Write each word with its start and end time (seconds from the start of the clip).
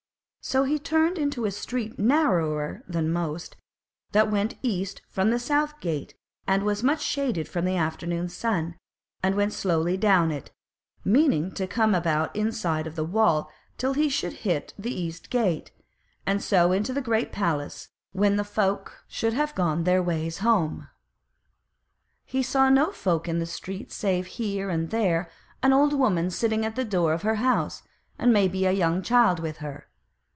So 0.43 0.63
he 0.63 0.79
turned 0.79 1.19
into 1.19 1.45
a 1.45 1.51
street 1.51 1.99
narrower 1.99 2.83
than 2.87 3.13
most, 3.13 3.57
that 4.11 4.31
went 4.31 4.55
east 4.63 5.03
from 5.07 5.29
the 5.29 5.37
South 5.37 5.79
Gate 5.79 6.15
and 6.47 6.63
was 6.63 6.81
much 6.81 6.99
shaded 6.99 7.47
from 7.47 7.63
the 7.63 7.75
afternoon 7.77 8.27
sun, 8.27 8.75
and 9.21 9.35
went 9.35 9.53
slowly 9.53 9.97
down 9.97 10.31
it, 10.31 10.49
meaning 11.05 11.51
to 11.51 11.67
come 11.67 11.93
about 11.93 12.33
the 12.33 12.39
inside 12.39 12.87
of 12.87 12.95
the 12.95 13.03
wall 13.03 13.51
till 13.77 13.93
he 13.93 14.09
should 14.09 14.33
hit 14.33 14.73
the 14.79 14.91
East 14.91 15.29
Gate, 15.29 15.69
and 16.25 16.43
so 16.43 16.71
into 16.71 16.91
the 16.91 17.01
Great 17.03 17.31
Place 17.31 17.89
when 18.11 18.35
the 18.35 18.43
folk 18.43 19.03
should 19.07 19.33
have 19.33 19.53
gone 19.53 19.83
their 19.83 20.01
ways 20.01 20.39
home. 20.39 20.89
He 22.25 22.41
saw 22.41 22.67
no 22.69 22.91
folk 22.91 23.27
in 23.27 23.37
the 23.37 23.45
street 23.45 23.91
save 23.91 24.25
here 24.25 24.71
and 24.71 24.89
there 24.89 25.29
an 25.61 25.71
old 25.71 25.93
woman 25.93 26.31
sitting 26.31 26.65
at 26.65 26.75
the 26.75 26.83
door 26.83 27.13
of 27.13 27.21
her 27.21 27.35
house, 27.35 27.83
and 28.17 28.33
maybe 28.33 28.65
a 28.65 28.71
young 28.71 29.03
child 29.03 29.39
with 29.39 29.57
her. 29.57 29.87